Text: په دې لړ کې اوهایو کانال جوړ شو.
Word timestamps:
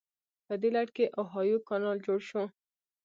په 0.47 0.53
دې 0.61 0.69
لړ 0.75 0.87
کې 0.95 1.13
اوهایو 1.19 1.63
کانال 1.69 1.97
جوړ 2.05 2.19
شو. 2.29 2.43